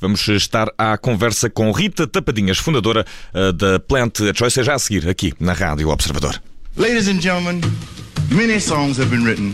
[0.00, 5.08] Vamos estar à conversa com Rita Tapadinhas, fundadora uh, da Plant Choice, já a seguir
[5.08, 6.40] aqui na Rádio Observador.
[6.76, 7.60] Ladies and gentlemen,
[8.30, 9.52] many songs have been written,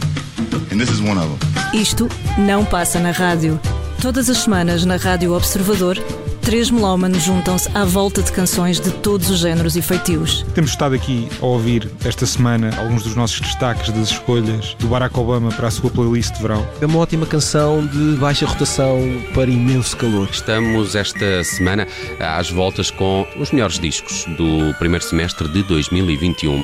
[0.72, 1.80] and this is one of them.
[1.80, 2.08] Isto
[2.38, 3.60] não passa na rádio.
[4.00, 5.98] Todas as semanas na Rádio Observador
[6.40, 10.44] três melómanos juntam-se à volta de canções de todos os géneros e feitios.
[10.54, 15.18] Temos estado aqui a ouvir esta semana alguns dos nossos destaques das escolhas do Barack
[15.18, 16.66] Obama para a sua playlist de verão.
[16.80, 18.98] É uma ótima canção de baixa rotação
[19.34, 20.28] para imenso calor.
[20.30, 21.86] Estamos esta semana
[22.18, 26.62] às voltas com os melhores discos do primeiro semestre de 2021.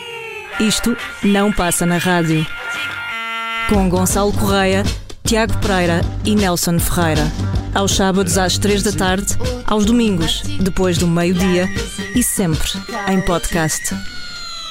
[0.61, 2.47] Isto não passa na rádio.
[3.69, 4.85] Com Gonçalo Correia,
[5.25, 7.31] Tiago Pereira e Nelson Ferreira
[7.75, 9.35] aos sábados às três da tarde,
[9.67, 11.69] aos domingos, depois do meio-dia
[12.15, 12.69] e sempre
[13.09, 13.95] em podcast.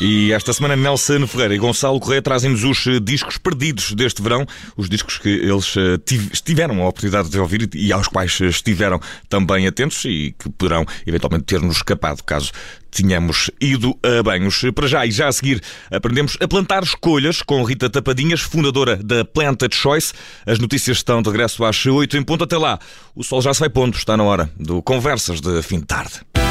[0.02, 4.46] E esta semana Nelson Ferreira e Gonçalo Correia trazem-nos os eh, discos perdidos deste verão,
[4.76, 5.98] os discos que eles eh,
[6.44, 9.00] tiveram a oportunidade de ouvir e aos quais eh, estiveram
[9.30, 12.52] também atentos e que poderão eventualmente ter-nos escapado caso
[12.94, 14.62] tínhamos ido a banhos.
[14.74, 19.26] Para já e já a seguir aprendemos a plantar escolhas com Rita Tapadinhas, fundadora da
[19.26, 20.14] Planta Choice.
[20.46, 22.44] As notícias estão de regresso às 8 em ponto.
[22.44, 22.80] Até lá,
[23.16, 26.43] o sol já se vai pondo, está na hora do Conversas de fim de tarde.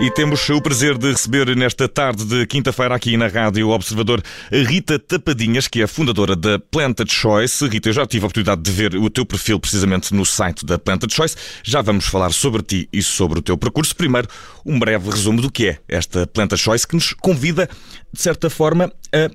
[0.00, 4.56] E temos o prazer de receber nesta tarde de quinta-feira aqui na Rádio Observador a
[4.56, 7.66] Rita Tapadinhas, que é fundadora da Planted Choice.
[7.66, 10.78] Rita, eu já tive a oportunidade de ver o teu perfil precisamente no site da
[10.78, 11.36] Planted Choice.
[11.64, 13.96] Já vamos falar sobre ti e sobre o teu percurso.
[13.96, 14.28] Primeiro,
[14.64, 17.68] um breve resumo do que é esta Planted Choice que nos convida,
[18.12, 19.28] de certa forma, a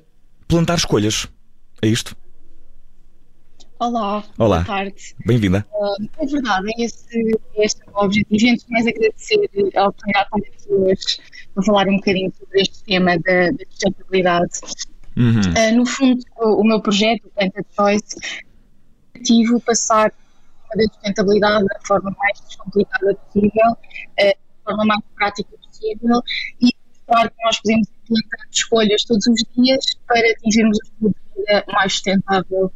[0.48, 1.28] plantar escolhas.
[1.82, 2.16] É isto?
[3.78, 4.56] Olá, Olá.
[4.58, 5.16] boa tarde.
[5.26, 5.66] Bem-vinda.
[5.72, 8.52] Uh, é verdade, é esse, é este é o objetivo.
[8.52, 11.20] Antes de mais agradecer a oportunidade para as pessoas
[11.52, 14.60] para falar um bocadinho sobre este tema da, da sustentabilidade.
[15.16, 15.40] Uhum.
[15.40, 18.44] Uh, no fundo, o, o, meu projeto, o Planta Choice,
[19.16, 20.12] objetivo passar
[20.72, 24.34] a sustentabilidade da forma mais descomplicada possível, uh, da
[24.64, 26.22] forma mais prática possível
[26.60, 26.70] e
[27.08, 32.72] mostrar que nós podemos implementar escolhas todos os dias para atingirmos de vida mais sustentável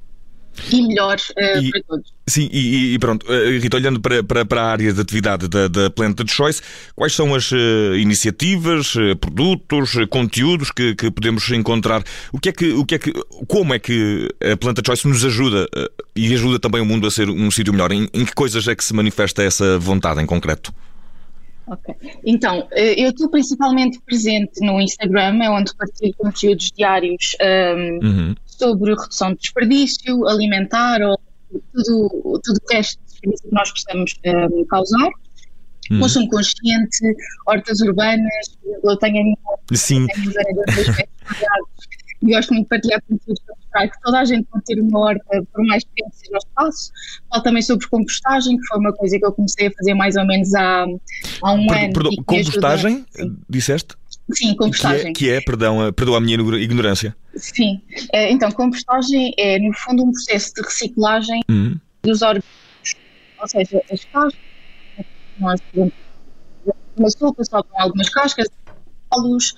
[0.70, 2.12] e melhor uh, e, para todos.
[2.26, 5.68] Sim, e, e pronto, uh, Rita, olhando para, para, para, a área de atividade da,
[5.68, 6.60] da Planted Choice,
[6.94, 12.02] quais são as uh, iniciativas, produtos, conteúdos que, que, podemos encontrar?
[12.32, 13.12] O que é que, o que é que,
[13.46, 15.66] como é que a Planted Choice nos ajuda
[16.14, 17.92] e ajuda também o mundo a ser um sítio melhor?
[17.92, 20.72] Em, em que coisas é que se manifesta essa vontade em concreto?
[21.66, 21.94] Ok.
[22.24, 28.94] Então, eu estou principalmente presente no Instagram, é onde partilho conteúdos diários um, uhum sobre
[28.94, 31.18] redução de desperdício alimentar ou
[31.72, 35.10] tudo, tudo o resto de desperdício que nós possamos um, ehm, causar.
[35.90, 36.00] Hum.
[36.00, 39.36] Consumo consciente, hortas urbanas, eu tenho a minha,
[39.72, 40.06] Sim.
[42.20, 44.98] E gosto muito de partilhar conteúdos para mostrar que toda a gente pode ter uma
[44.98, 46.90] horta, por mais pequeno seja o espaço.
[47.30, 50.26] Falo também sobre compostagem, que foi uma coisa que eu comecei a fazer mais ou
[50.26, 50.84] menos há,
[51.42, 51.92] há um ano.
[51.92, 53.06] Perdão, compostagem,
[53.48, 53.94] disseste?
[54.32, 55.12] Sim, compostagem.
[55.12, 57.16] Que é, que é perdão, perdão a minha ignorância.
[57.34, 57.80] Sim,
[58.12, 61.78] eh, então compostagem é no fundo um processo de reciclagem uhum.
[62.02, 62.44] dos órgãos,
[63.40, 64.40] ou seja, as cascas,
[65.38, 65.60] nós
[66.96, 68.48] uma sopa só com algumas cascas,
[69.16, 69.54] luz,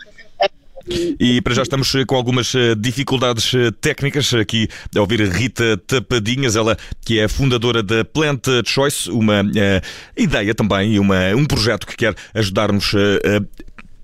[1.19, 4.66] e para já estamos com algumas eh, dificuldades eh, técnicas aqui
[4.97, 9.86] a ouvir a Rita Tapadinhas, ela que é fundadora da Plant Choice, uma uh,
[10.16, 13.41] ideia também, uma, um projeto que quer ajudar-nos a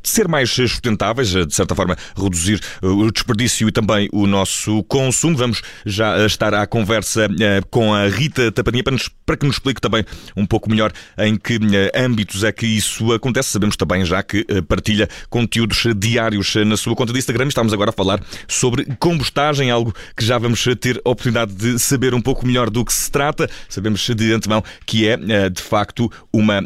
[0.09, 5.37] ser mais sustentáveis, de certa forma reduzir uh, o desperdício e também o nosso consumo.
[5.37, 7.29] Vamos já uh, estar à conversa
[7.71, 8.53] com a Rita
[8.91, 10.05] nos, para que nos explique também
[10.37, 11.59] um pouco melhor em que
[11.95, 13.51] âmbitos é que isso acontece.
[13.51, 17.49] Sabemos também já que partilha conteúdos diários na sua conta de Instagram.
[17.49, 22.15] Estamos agora a falar sobre compostagem, algo que já vamos ter a oportunidade de saber
[22.15, 23.49] um pouco melhor do que se trata.
[23.69, 25.17] Sabemos de antemão que é,
[25.51, 26.63] de facto, uma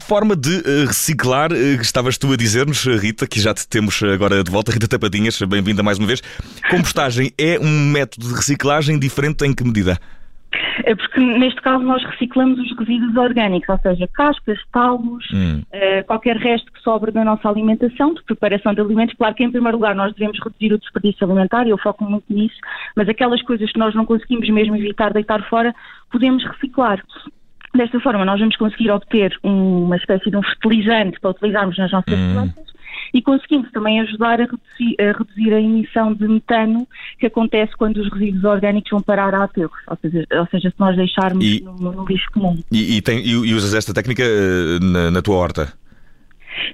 [0.00, 4.42] forma de reciclar que está estavas tu a dizer-nos, Rita, que já te temos agora
[4.42, 6.20] de volta, Rita Tapadinhas, bem-vinda mais uma vez.
[6.68, 9.96] Compostagem é um método de reciclagem diferente em que medida?
[10.84, 15.62] É porque neste caso nós reciclamos os resíduos orgânicos, ou seja, cascas, talos, hum.
[15.72, 19.14] uh, qualquer resto que sobra da nossa alimentação, de preparação de alimentos.
[19.16, 22.56] Claro que em primeiro lugar nós devemos reduzir o desperdício alimentar, eu foco muito nisso,
[22.96, 25.72] mas aquelas coisas que nós não conseguimos mesmo evitar deitar fora,
[26.10, 27.00] podemos reciclar.
[27.74, 32.18] Desta forma, nós vamos conseguir obter uma espécie de um fertilizante para utilizarmos nas nossas
[32.18, 32.32] hum.
[32.34, 32.72] plantas
[33.14, 36.86] e conseguimos também ajudar a reduzir, a reduzir, a emissão de metano
[37.18, 40.76] que acontece quando os resíduos orgânicos vão parar a aterros, ou seja, ou seja se
[40.78, 42.58] nós deixarmos e, no, no, lixo comum.
[42.70, 45.72] E, e, tem, e, usas esta técnica eh, na, na tua horta?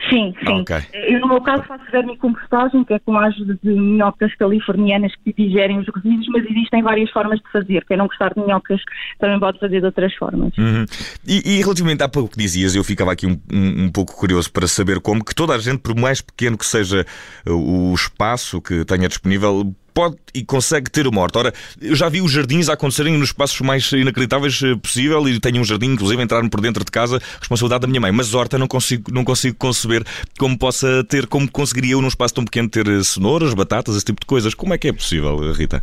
[0.08, 0.60] Sim, sim.
[0.60, 0.76] Ok.
[0.92, 5.32] Eu, no meu caso, faço vermicompostagem, que é com a ajuda de minhocas californianas que
[5.32, 7.84] digerem os resíduos, mas existem várias formas de fazer.
[7.86, 8.80] Quem não gostar de minhocas
[9.18, 10.56] também pode fazer de outras formas.
[10.56, 10.84] Uhum.
[11.26, 14.52] E, e relativamente há pouco que dizias, eu ficava aqui um, um, um pouco curioso
[14.52, 17.04] para saber como que toda a gente, por mais pequeno que seja
[17.46, 21.40] o espaço que tenha disponível, pode e consegue ter uma horta.
[21.40, 25.60] Ora, eu já vi os jardins acontecerem nos espaços mais inacreditáveis eh, possível e tenho
[25.60, 28.12] um jardim, inclusive, entrar por dentro de casa, responsabilidade da minha mãe.
[28.12, 30.04] Mas horta não consigo, não consigo conceber
[30.38, 34.04] como possa ter, como conseguiria eu num espaço tão pequeno ter eh, cenouras, batatas, esse
[34.04, 34.54] tipo de coisas.
[34.54, 35.82] Como é que é possível, Rita?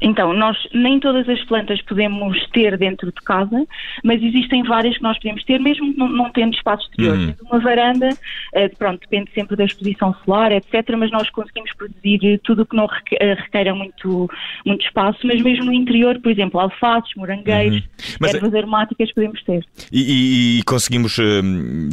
[0.00, 3.64] Então, nós nem todas as plantas podemos ter dentro de casa,
[4.02, 7.16] mas existem várias que nós podemos ter, mesmo não, não tendo espaço exterior.
[7.16, 7.34] Uhum.
[7.50, 8.10] Uma varanda,
[8.54, 12.76] eh, pronto, depende sempre da exposição solar, etc., mas nós conseguimos produzir tudo o que
[12.76, 12.86] não
[13.20, 14.28] eh, requeira muito,
[14.66, 17.82] muito espaço, mas mesmo no interior, por exemplo, alfaces, morangueiros,
[18.20, 18.28] Uhum.
[18.28, 19.64] Ervas aromáticas podemos ter.
[19.92, 21.88] E, e- e conseguimos hum,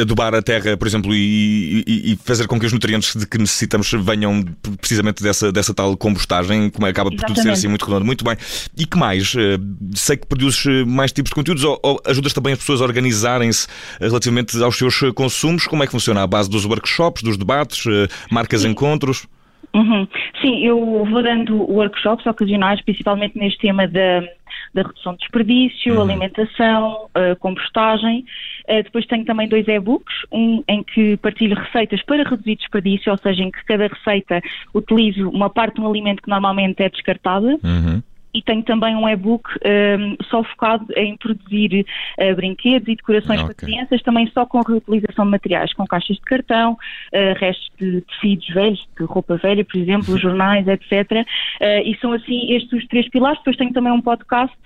[0.00, 3.90] adubar a terra, por exemplo, e, e- fazer com que os nutrientes de que necessitamos
[3.92, 4.42] venham
[4.80, 7.58] precisamente dessa, dessa tal compostagem, como acaba por tudo ser Exatamente.
[7.58, 8.04] assim muito redondo.
[8.04, 8.36] Muito bem.
[8.76, 9.34] E que mais?
[9.36, 9.58] Eh,
[9.94, 12.84] Sei que produzes eh, mais tipos de conteúdos ou, ou ajudas também as pessoas a
[12.84, 13.66] organizarem-se
[14.00, 15.66] eh, relativamente aos seus consumos?
[15.66, 16.22] Como é que funciona?
[16.22, 17.84] À base dos workshops, dos debates,
[18.30, 19.26] marcas encontros?
[19.74, 20.06] Uhum.
[20.42, 24.22] Sim, eu vou dando workshops ocasionais, principalmente neste tema da,
[24.72, 28.24] da redução de desperdício, alimentação, eh, compostagem.
[28.68, 33.18] Eh, depois tenho também dois e-books, um em que partilho receitas para reduzir desperdício, ou
[33.18, 34.40] seja, em que cada receita
[34.74, 37.58] utilizo uma parte de um alimento que normalmente é descartada.
[37.62, 38.02] Uhum.
[38.32, 41.84] E tenho também um e-book ehm, só focado em produzir
[42.16, 43.54] eh, brinquedos e decorações Ok.
[43.54, 46.76] para crianças, também só com reutilização de materiais, com caixas de cartão,
[47.12, 51.26] eh, restos de tecidos velhos, de roupa velha, por exemplo, jornais, etc.
[51.60, 53.38] Eh, e são assim estes os três pilares.
[53.38, 54.56] Depois tenho também um podcast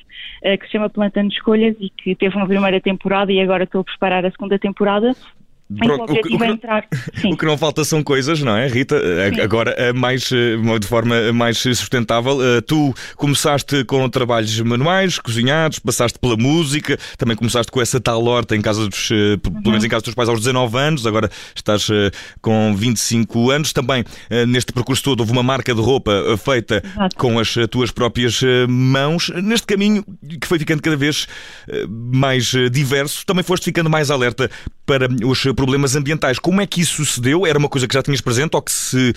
[0.59, 3.85] que se chama Plantando Escolhas e que teve uma primeira temporada e agora estou a
[3.85, 5.15] preparar a segunda temporada.
[5.79, 6.87] Pronto, o que- o que entrar.
[7.25, 9.01] O que não falta são coisas, não é, Rita?
[9.35, 9.41] Sim.
[9.41, 16.19] Agora, mais, eh, de forma mais sustentável, eh, tu começaste com trabalhos manuais, cozinhados, passaste
[16.19, 19.39] pela música, também começaste com essa tal horta em casa dos, Uhum.
[19.39, 21.89] pelo menos em casa dos teus pais aos 19 anos, agora estás
[22.43, 23.73] com 25 anos.
[23.73, 24.05] Também
[24.47, 27.17] neste percurso todo houve uma marca de roupa feita Exato.
[27.17, 29.31] com as tuas próprias mãos.
[29.43, 30.05] Neste caminho
[30.41, 31.27] que foi ficando cada vez
[31.89, 34.51] mais diverso, também foste ficando mais alerta
[34.87, 36.39] para os problemas ambientais.
[36.39, 37.47] Como é que isso sucedeu?
[37.47, 39.13] Era uma coisa que já tinhas presente ou que se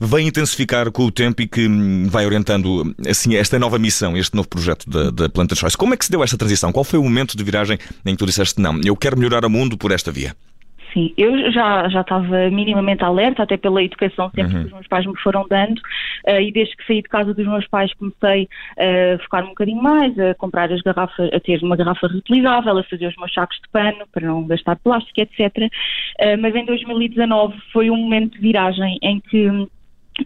[0.00, 4.34] vem intensificar com o tempo e que hum, vai orientando assim esta nova missão, este
[4.34, 5.76] novo projeto da, da Planta Choice?
[5.76, 6.72] Como é que se deu esta transição?
[6.72, 9.50] Qual foi o momento de viragem em que tu disseste não, eu quero melhorar o
[9.50, 10.34] mundo por esta via?
[10.92, 15.06] Sim, eu já, já estava minimamente alerta, até pela educação sempre que os meus pais
[15.06, 15.80] me foram dando,
[16.26, 19.82] eh, e desde que saí de casa dos meus pais comecei a focar um bocadinho
[19.82, 23.56] mais, a comprar as garrafas, a ter uma garrafa reutilizável, a fazer os meus sacos
[23.56, 25.70] de pano para não gastar plástico, etc.
[26.18, 29.68] Eh, mas em 2019 foi um momento de viragem em que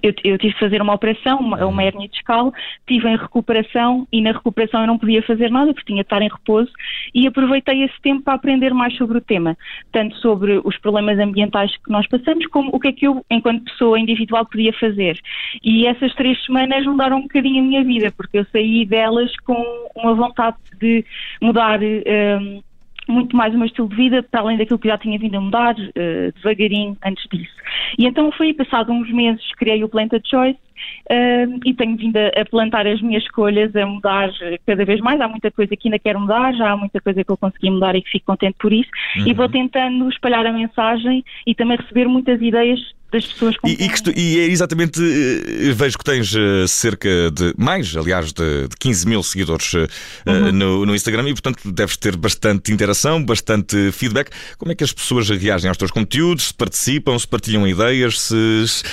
[0.03, 4.21] eu, eu tive de fazer uma operação, uma, uma hernia discal, estive em recuperação e
[4.21, 6.71] na recuperação eu não podia fazer nada porque tinha de estar em repouso
[7.15, 9.57] e aproveitei esse tempo para aprender mais sobre o tema,
[9.93, 13.65] tanto sobre os problemas ambientais que nós passamos, como o que é que eu, enquanto
[13.65, 15.19] pessoa individual, podia fazer.
[15.63, 19.89] E essas três semanas mudaram um bocadinho a minha vida, porque eu saí delas com
[19.95, 21.05] uma vontade de
[21.41, 21.81] mudar.
[21.83, 22.63] hum,
[23.09, 25.41] muito mais o meu estilo de vida, para além daquilo que já tinha vindo a
[25.41, 27.55] mudar, eh, devagarinho antes disso.
[27.99, 30.66] E então foi, passado uns meses, criei o Planted Choice
[31.11, 34.31] eh, e tenho vindo a, a plantar as minhas escolhas, a mudar
[34.67, 35.21] cada vez mais.
[35.21, 37.95] Há muita coisa que ainda quero mudar, já há muita coisa que eu consegui mudar
[37.97, 38.91] e que fico contente por isso.
[39.25, 42.79] E vou tentando espalhar a mensagem e também receber muitas ideias
[43.13, 47.09] das pessoas com E, e, tu- e é exatamente, eh, vejo que tens eh, cerca
[47.31, 49.87] de, mais, aliás, de, de 15 mil seguidores eh,
[50.27, 54.31] eh, no, no Instagram e, portanto, deves ter bastante interação, bastante feedback.
[54.59, 56.49] Como é que as pessoas reagem aos teus conteúdos?
[56.49, 58.35] Se participam, se partilham ideias, se,
[58.67, 58.85] se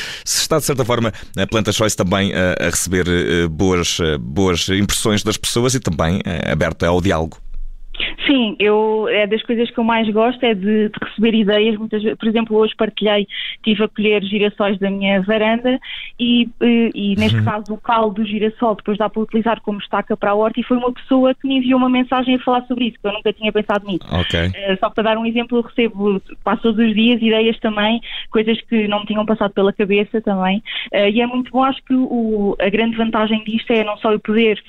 [0.41, 4.69] está, de certa forma, a Planta Choice também a, a receber eh, boas, eh, boas
[4.69, 7.37] impressões das pessoas e também eh, aberta ao diálogo?
[8.25, 11.77] Sim, eu, é das coisas que eu mais gosto é de, de receber ideias.
[11.77, 13.27] Muitas, por exemplo, hoje partilhei,
[13.63, 15.79] tive a colher girassóis da minha varanda
[16.19, 20.31] e, e neste caso o caldo do girassol depois dá para utilizar como estaca para
[20.31, 22.97] a horta e foi uma pessoa que me enviou uma mensagem a falar sobre isso,
[22.99, 24.05] que eu nunca tinha pensado nisso.
[24.11, 24.39] Ok.
[24.55, 28.59] Eh, Só para dar um exemplo, eu recebo quase todos os dias ideias também, coisas
[28.61, 30.63] que não me tinham passado pela cabeça também.
[30.91, 34.11] Eh, E é muito bom, acho que o- a grande vantagem disto é não só
[34.11, 34.59] eu poder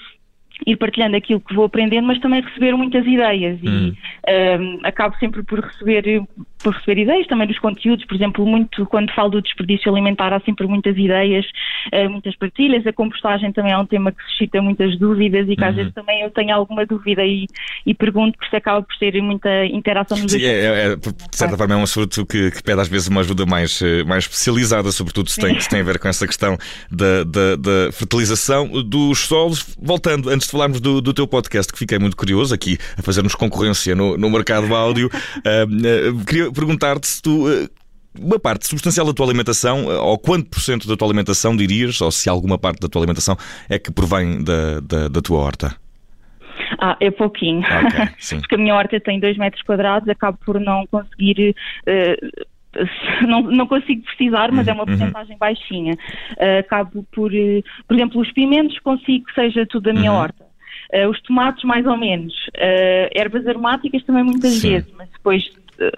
[0.66, 3.92] ir partilhando aquilo que vou aprendendo, mas também receber muitas ideias Hum.
[3.92, 3.94] e
[4.28, 6.22] ehm, acabo sempre por receber
[6.64, 10.40] por receber ideias, também dos conteúdos, por exemplo, muito quando falo do desperdício alimentar há
[10.40, 11.44] sempre muitas ideias,
[11.92, 15.62] uh, muitas partilhas, a compostagem também é um tema que suscita muitas dúvidas e que
[15.62, 15.68] uhum.
[15.68, 17.46] às vezes também eu tenho alguma dúvida e,
[17.84, 21.56] e pergunto, porque acaba por ser muita interação nos Sim, é, é, é, de certa
[21.56, 24.90] forma é um assunto que, que, pede às vezes uma ajuda mais, eh, mais especializada,
[24.90, 26.56] sobretudo se tem, se tem a ver com essa questão
[26.90, 29.76] da, da, da fertilização dos solos.
[29.80, 33.34] Voltando, antes de falarmos do, do teu podcast, que fiquei muito curioso aqui a fazermos
[33.34, 37.46] concorrência no, no mercado áudio, uh, queria perguntar-te se tu.
[37.48, 37.68] Uh,
[38.16, 42.12] uma parte substancial da tua alimentação, ou quanto por cento da tua alimentação dirias, ou
[42.12, 43.36] se alguma parte da tua alimentação
[43.68, 45.76] é que provém da, da, da tua horta?
[46.78, 47.60] Ah, é pouquinho.
[47.60, 51.54] Okay, Porque a minha horta tem 2 metros quadrados, acabo por não conseguir.
[51.86, 52.54] Uh,
[53.26, 54.86] não, não consigo precisar, mas é uma uhum.
[54.86, 55.94] porcentagem baixinha.
[56.32, 60.18] Uh, acabo por, uh, por exemplo, os pimentos consigo que seja tudo da minha uhum.
[60.18, 60.44] horta.
[61.10, 62.32] Os tomates, mais ou menos.
[63.12, 64.70] ervas aromáticas também muitas Sim.
[64.70, 65.50] vezes, mas depois,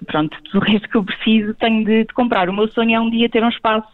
[0.05, 2.49] pronto, do resto que eu preciso tenho de, de, comprar.
[2.49, 3.87] O meu sonho é um dia ter um espaço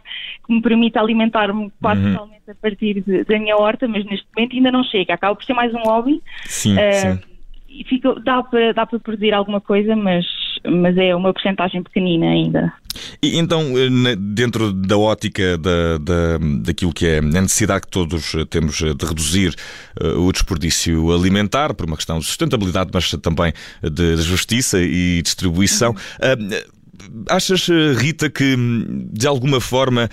[0.45, 2.13] que me permita alimentar-me quase uhum.
[2.13, 5.13] totalmente a partir de, da minha horta, mas neste momento ainda não chega.
[5.13, 6.21] Acaba por ser mais um hobby.
[6.45, 7.32] Sim, sim.
[7.87, 10.25] Fica, dá para dá para produzir alguma coisa, mas
[10.65, 12.73] mas é uma porcentagem pequenina ainda.
[13.21, 18.33] E então, eh, dentro da ótica da, da, daquilo que é a necessidade que todos
[18.49, 19.55] temos de reduzir
[20.17, 23.51] o desperdício alimentar, por uma questão de sustentabilidade, mas também
[23.81, 26.73] de justiça e distribuição, uh,
[27.29, 28.55] achas, Rita, que
[29.11, 30.09] de alguma forma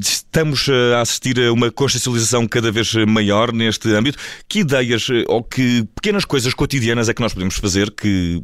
[0.00, 4.18] Estamos a assistir a uma consciencialização cada vez maior neste âmbito.
[4.48, 8.42] Que ideias ou que pequenas coisas cotidianas é que nós podemos fazer que,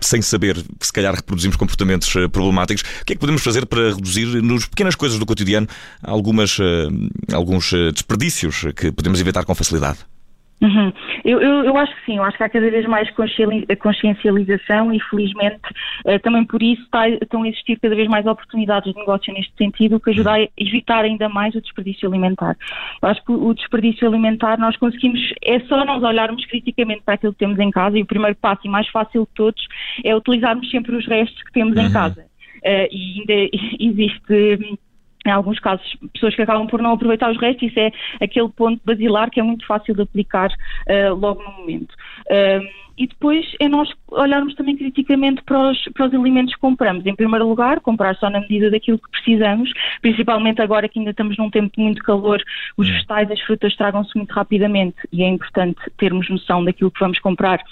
[0.00, 2.82] sem saber, se calhar reproduzimos comportamentos eh, problemáticos?
[3.02, 5.66] O que é que podemos fazer para reduzir, nas pequenas coisas do cotidiano,
[6.02, 9.98] algumas, eh, alguns eh, desperdícios que podemos evitar com facilidade?
[10.60, 10.92] Uhum.
[11.24, 13.08] Eu, eu, eu, acho que sim, eu acho que há cada vez mais
[13.80, 15.60] consciencialização e felizmente
[16.04, 19.52] uh, também por isso está, estão a existir cada vez mais oportunidades de negócio neste
[19.56, 22.56] sentido que ajuda a evitar ainda mais o desperdício alimentar.
[23.00, 27.32] Eu acho que o desperdício alimentar nós conseguimos, é só nós olharmos criticamente para aquilo
[27.32, 29.64] que temos em casa e o primeiro passo e mais fácil de todos
[30.04, 31.86] é utilizarmos sempre os restos que temos uhum.
[31.86, 32.26] em casa.
[32.64, 34.78] Uh, e ainda existe
[35.26, 38.80] em alguns casos, pessoas que acabam por não aproveitar os restos, isso é aquele ponto
[38.84, 41.92] basilar que é muito fácil de aplicar uh, logo no momento.
[42.30, 47.06] Uh, e depois é nós olharmos também criticamente para os, para os alimentos que compramos.
[47.06, 49.70] Em primeiro lugar, comprar só na medida daquilo que precisamos,
[50.02, 52.42] principalmente agora que ainda estamos num tempo de muito calor,
[52.76, 57.20] os vegetais, as frutas tragam-se muito rapidamente e é importante termos noção daquilo que vamos
[57.20, 57.62] comprar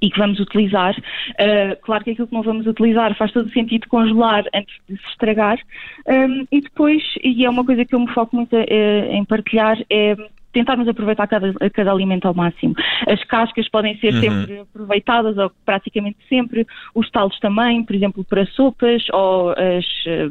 [0.00, 0.96] e que vamos utilizar.
[0.98, 4.96] Uh, claro que aquilo que não vamos utilizar faz todo o sentido congelar antes de
[4.96, 5.58] se estragar.
[6.06, 9.78] Um, e depois, e é uma coisa que eu me foco muito uh, em partilhar,
[9.90, 10.16] é
[10.56, 12.74] tentarmos aproveitar cada, cada alimento ao máximo.
[13.06, 14.20] As cascas podem ser uhum.
[14.20, 19.84] sempre aproveitadas, ou praticamente sempre, os talos também, por exemplo, para sopas, ou, as,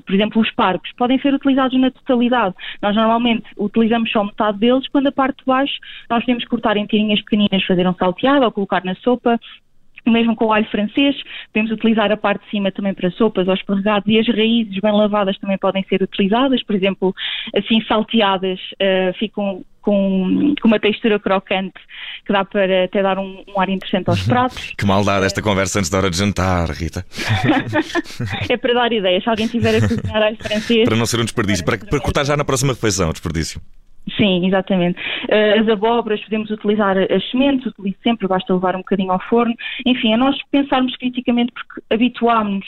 [0.04, 2.56] por exemplo, os parcos, podem ser utilizados na totalidade.
[2.82, 5.76] Nós normalmente utilizamos só metade deles, quando a parte de baixo
[6.10, 9.40] nós podemos cortar em tirinhas pequeninas, fazer um salteado ou colocar na sopa,
[10.12, 11.16] mesmo com o alho francês,
[11.54, 14.92] podemos utilizar a parte de cima também para sopas ou escorregados e as raízes bem
[14.92, 17.14] lavadas também podem ser utilizadas, por exemplo,
[17.56, 21.80] assim salteadas, uh, ficam com, com, uma textura crocante
[22.26, 24.74] que dá para até dar um, um ar interessante aos pratos.
[24.76, 27.06] que maldade esta conversa antes da hora de jantar, Rita.
[28.50, 30.88] é para dar ideias, se alguém tiver a cozinhar alho francês.
[30.90, 33.62] Para não ser um desperdício, para, para cortar já na próxima refeição, desperdício.
[34.18, 35.00] Sim, exatamente.
[35.30, 39.54] Uh, as abóboras podemos utilizar as sementes, utilizo sempre, basta levar um bocadinho ao forno.
[39.86, 42.66] Enfim, é nós pensarmos criticamente porque habituámos-nos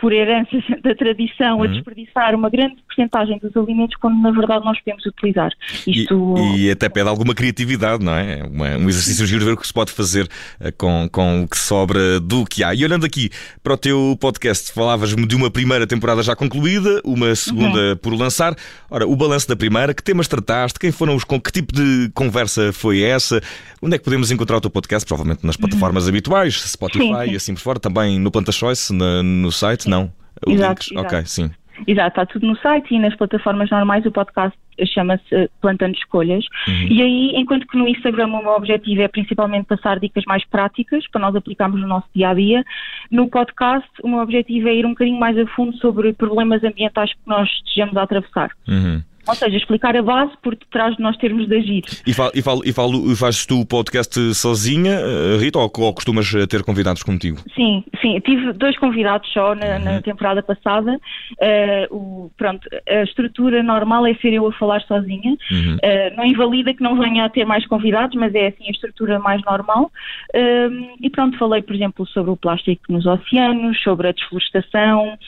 [0.00, 0.50] por herança
[0.82, 1.64] da tradição, uhum.
[1.64, 5.52] a desperdiçar uma grande porcentagem dos alimentos quando na verdade nós podemos utilizar.
[5.86, 6.34] Isto...
[6.38, 8.42] E, e até pede alguma criatividade, não é?
[8.42, 10.24] Uma, um exercício giro ver o que se pode fazer
[10.60, 12.74] uh, com, com o que sobra do que há.
[12.74, 13.30] E olhando aqui
[13.62, 17.96] para o teu podcast, falavas-me de uma primeira temporada já concluída, uma segunda uhum.
[17.96, 18.54] por lançar.
[18.90, 20.78] Ora, o balanço da primeira, que temas trataste?
[20.78, 23.40] Quem foram os com que tipo de conversa foi essa?
[23.80, 25.06] Onde é que podemos encontrar o teu podcast?
[25.06, 26.10] Provavelmente nas plataformas uhum.
[26.10, 27.32] habituais, Spotify sim, sim.
[27.32, 30.12] e assim por fora, também no Planta Choice, na, no site, não?
[30.46, 31.06] Exato, exato.
[31.06, 31.50] Ok, sim.
[31.86, 36.44] Exato, está tudo no site e nas plataformas normais o podcast chama-se Plantando Escolhas.
[36.66, 36.86] Uhum.
[36.88, 41.06] E aí, enquanto que no Instagram o meu objetivo é principalmente passar dicas mais práticas
[41.10, 42.64] para nós aplicarmos no nosso dia a dia,
[43.10, 47.12] no podcast o meu objetivo é ir um bocadinho mais a fundo sobre problemas ambientais
[47.12, 48.50] que nós estejamos a atravessar.
[48.68, 49.02] Uhum.
[49.26, 51.82] Ou seja, explicar a base por detrás de nós termos de agir.
[52.06, 56.30] E, fal, e, fal, e fazes tu o podcast sozinha, eh, Rita, ou, ou costumas
[56.48, 57.38] ter convidados contigo?
[57.54, 58.18] Sim, sim.
[58.20, 59.84] Tive dois convidados só na, uhum.
[59.84, 60.98] na temporada passada.
[61.32, 65.36] Uh, o, pronto, a estrutura normal é ser eu a falar sozinha.
[65.50, 65.76] Uhum.
[65.76, 69.18] Uh, não invalida que não venha a ter mais convidados, mas é assim a estrutura
[69.18, 69.90] mais normal.
[70.34, 75.18] Uh, e pronto, falei, por exemplo, sobre o plástico nos oceanos, sobre a desflorestação,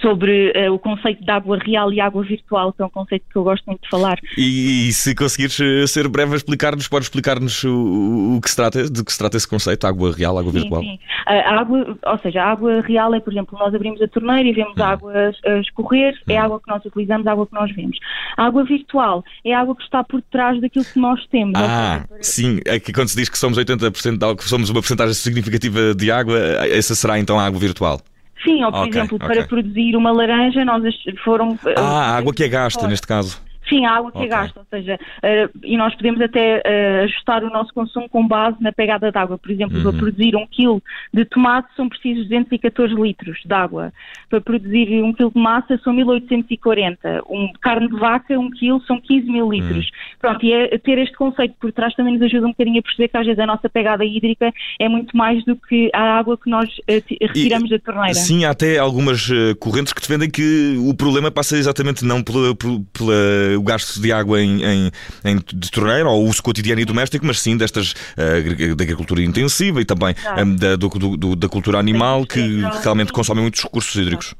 [0.00, 3.36] sobre uh, o conceito de água real e água virtual, que é um conceito que
[3.36, 4.18] eu gosto muito de falar.
[4.36, 8.56] E, e se conseguires eh, ser breve a explicar-nos, podes explicar-nos o, o, que se
[8.56, 10.82] trata, de que se trata esse conceito, água real, água sim, virtual?
[10.82, 14.48] Sim, a água, ou seja, a água real é, por exemplo, nós abrimos a torneira
[14.48, 14.82] e vemos hum.
[14.82, 15.12] a água
[15.44, 16.40] a escorrer, é hum.
[16.40, 17.98] a água que nós utilizamos, a água que nós vemos.
[18.36, 21.54] A água virtual é a água que está por trás daquilo que nós temos.
[21.56, 24.70] Ah, seja, sim, é que quando se diz que somos 80% de água, que somos
[24.70, 28.00] uma porcentagem significativa de água, essa será então a água virtual?
[28.44, 29.28] Sim, ou por okay, exemplo, okay.
[29.28, 30.82] para produzir uma laranja, nós
[31.24, 31.58] foram.
[31.76, 33.40] Ah, a água que é gasta, neste caso.
[33.68, 34.32] Sim, a água que é okay.
[34.32, 38.26] é gasta, ou seja, uh, e nós podemos até uh, ajustar o nosso consumo com
[38.26, 39.38] base na pegada de água.
[39.38, 39.82] Por exemplo, uhum.
[39.82, 43.92] para produzir um quilo de tomate são precisos 214 litros de água.
[44.28, 47.22] Para produzir um quilo de massa são 1840.
[47.28, 49.86] Um, carne de vaca, um quilo, são 15 mil litros.
[49.86, 50.18] Uhum.
[50.20, 53.08] Pronto, e é, ter este conceito por trás também nos ajuda um bocadinho a perceber
[53.08, 56.50] que às vezes a nossa pegada hídrica é muito mais do que a água que
[56.50, 58.14] nós uh, retiramos e, da torneira.
[58.14, 59.28] Sim, há até algumas
[59.58, 64.40] correntes que defendem que o problema passa exatamente não pela, pela o gasto de água
[64.40, 64.90] em, em,
[65.24, 69.80] em de torneira ou uso cotidiano e doméstico, mas sim destas uh, da agricultura intensiva
[69.80, 74.34] e também um, da, do, do, da cultura animal que realmente consomem muitos recursos hídricos.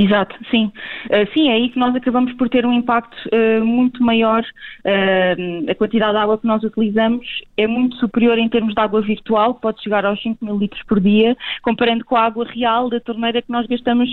[0.00, 0.72] Exato, sim.
[1.06, 4.42] Uh, sim, é aí que nós acabamos por ter um impacto uh, muito maior.
[4.82, 9.02] Uh, a quantidade de água que nós utilizamos é muito superior em termos de água
[9.02, 12.98] virtual, pode chegar aos 5 mil litros por dia, comparando com a água real da
[12.98, 14.08] torneira que nós gastamos,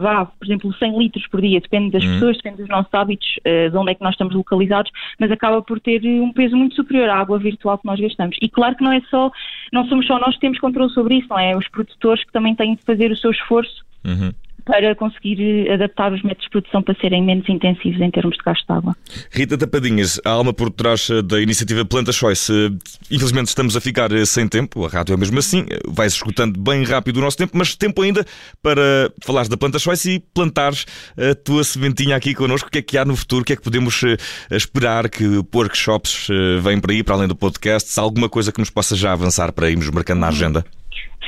[0.00, 1.60] vá, por exemplo, 100 litros por dia.
[1.60, 2.12] Depende das uhum.
[2.12, 5.80] pessoas, depende dos nossos hábitos, de onde é que nós estamos localizados, mas acaba por
[5.80, 8.36] ter um peso muito superior à água virtual que nós gastamos.
[8.40, 9.32] E claro que não é só,
[9.72, 11.56] não somos só nós que temos controle sobre isso, não é?
[11.56, 13.84] Os produtores que também têm de fazer o seu esforço.
[14.04, 14.32] Uhum
[14.64, 18.42] para conseguir eh, adaptar os métodos de produção para serem menos intensivos em termos de
[18.44, 18.96] gasto de água.
[19.30, 22.52] Rita Tapadinhas, a alma por trás eh, da iniciativa Planta Choice.
[22.52, 22.70] Eh,
[23.10, 27.18] infelizmente estamos a ficar sem tempo, a rádio é mesmo assim, vai escutando bem rápido
[27.18, 28.24] o nosso tempo, mas tempo ainda
[28.62, 32.68] para falares da Planta Choice e plantares a tua sementinha aqui connosco.
[32.68, 33.42] O que é que há no futuro?
[33.42, 34.02] O que é que podemos
[34.50, 36.28] esperar que workshops
[36.62, 37.98] vêm para aí, para além do podcast?
[37.98, 40.64] Há alguma coisa que nos possa já avançar para irmos marcando na agenda?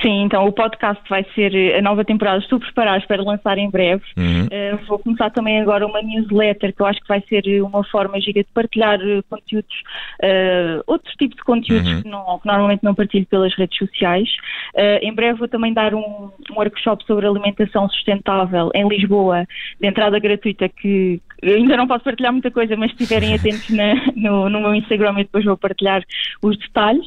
[0.03, 2.39] Sim, então o podcast vai ser eh, a nova temporada.
[2.39, 4.03] Estou preparada para lançar em breve.
[4.17, 4.47] Uhum.
[4.47, 7.85] Uh, vou começar também agora uma newsletter que eu acho que vai ser eh, uma
[7.85, 8.99] forma gira de partilhar
[9.31, 9.75] conteúdos,
[10.23, 12.03] uh, outros tipos de conteúdos uhum.
[12.03, 14.29] que, não, que, normalmente não partilho pelas redes sociais.
[14.75, 19.47] Uh, em breve vou também dar um, um, workshop sobre alimentação sustentável em Lisboa,
[19.81, 23.71] de entrada gratuita, que, que ainda não posso partilhar muita coisa, mas se estiverem atentos
[23.71, 26.03] na, no, no meu Instagram, eu depois vou partilhar
[26.43, 27.07] os detalhes.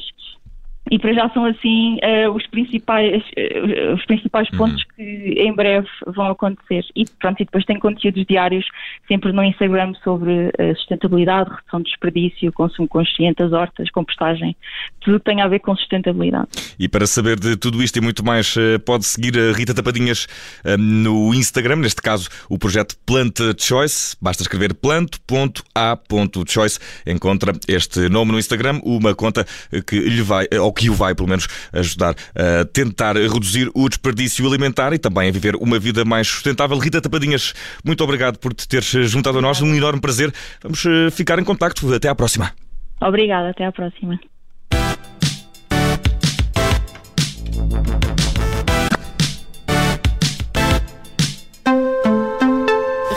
[0.90, 4.58] E para já são assim uh, os principais, uh, os principais uhum.
[4.58, 6.84] pontos que em breve vão acontecer.
[6.96, 8.64] E pronto, e depois tem conteúdos diários
[9.06, 14.56] sempre no Instagram sobre uh, sustentabilidade, redução de desperdício, consumo consciente, as hortas, compostagem,
[15.00, 16.48] tudo tem a ver com sustentabilidade.
[16.78, 20.26] E para saber de tudo isto e muito mais, pode seguir a Rita Tapadinhas
[20.78, 28.38] no Instagram, neste caso o projeto Plant Choice, basta escrever plant.a.choice, encontra este nome no
[28.38, 29.46] Instagram, uma conta
[29.86, 34.46] que lhe vai, ou que o vai, pelo menos, ajudar a tentar reduzir o desperdício
[34.46, 36.78] alimentar e também a viver uma vida mais sustentável.
[36.78, 37.52] Rita Tapadinhas,
[37.84, 40.32] muito obrigado por te teres juntado a nós, um enorme prazer.
[40.62, 41.92] Vamos eh, ficar em contacto.
[41.92, 42.52] Até à próxima.
[43.00, 44.20] Obrigada, até à próxima.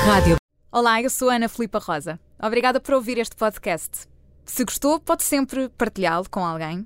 [0.04, 0.38] Rádio.
[0.71, 2.19] Olá, eu sou Ana Filipa Rosa.
[2.41, 4.08] Obrigada por ouvir este podcast.
[4.45, 6.86] Se gostou, pode sempre partilhá-lo com alguém